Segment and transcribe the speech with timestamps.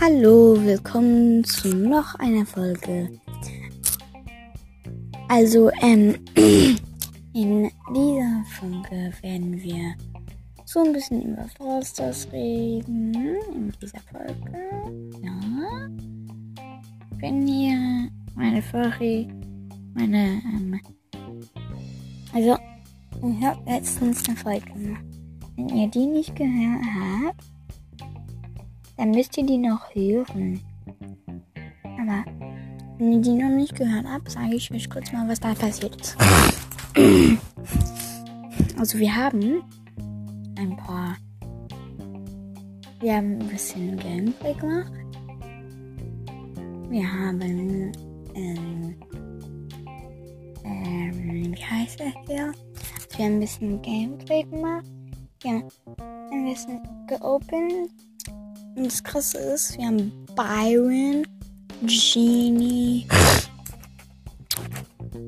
[0.00, 3.10] Hallo, willkommen zu noch einer Folge.
[5.28, 6.14] Also, ähm,
[7.34, 9.96] in dieser Folge werden wir
[10.66, 13.12] so ein bisschen über Frosters reden.
[13.52, 14.52] In dieser Folge,
[15.20, 15.88] ja.
[17.18, 19.28] Wenn ihr meine Furry,
[19.94, 20.80] meine, ähm,
[22.32, 22.56] also,
[23.16, 25.04] ich habe letztens eine Folge gemacht.
[25.56, 27.57] Wenn ihr die nicht gehört habt,
[28.98, 30.60] dann müsst ihr die noch hören.
[31.84, 32.24] Aber
[32.98, 35.96] wenn ihr die noch nicht gehört habt, sage ich euch kurz mal, was da passiert
[36.00, 36.16] ist.
[38.76, 39.62] Also wir haben
[40.56, 41.16] ein paar.
[43.00, 44.92] Wir haben ein bisschen Gameplay gemacht.
[46.90, 47.92] Wir haben
[48.34, 48.94] ähm,
[50.64, 52.52] ähm, wie heißt das hier?
[53.16, 54.86] Wir haben ein bisschen Gameplay gemacht.
[55.44, 55.68] Haben
[56.32, 57.90] ein bisschen geopend
[58.78, 61.26] und das Krasse ist, wir haben Byron,
[61.82, 63.06] Genie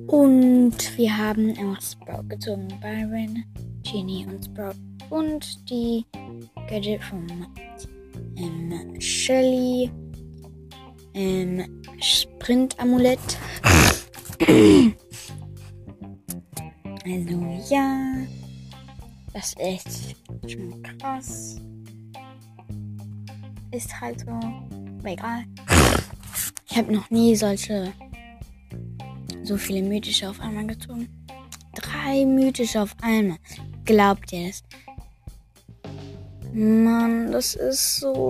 [0.06, 2.68] und wir haben auch Sprout gezogen.
[2.80, 3.44] Byron,
[3.82, 4.74] Genie und Sprout.
[5.10, 6.04] Und die
[6.68, 7.26] Gadget von
[8.36, 9.90] ähm, Shelly.
[11.14, 13.18] Ähm, Sprint-Amulett.
[17.04, 18.16] also ja,
[19.32, 20.14] das ist
[20.46, 21.60] schon krass.
[23.72, 24.30] Ist halt so.
[24.30, 25.44] Aber egal.
[26.68, 27.92] Ich habe noch nie solche.
[29.42, 31.08] So viele mythische auf einmal gezogen.
[31.74, 33.38] Drei mythische auf einmal.
[33.84, 34.62] Glaubt ihr das?
[36.52, 38.20] Mann, das ist so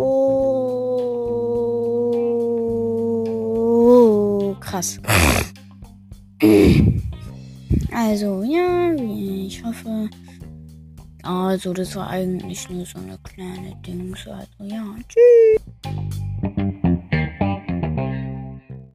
[4.60, 5.00] krass.
[7.92, 10.08] Also, ja, ich hoffe,
[11.22, 14.26] also, das war eigentlich nur so eine kleine Dings.
[14.26, 15.69] Also, ja, tschüss.